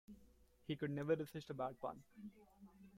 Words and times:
He 0.65 0.75
could 0.75 0.89
never 0.89 1.13
resist 1.15 1.51
a 1.51 1.53
bad 1.53 1.79
pun. 1.79 2.01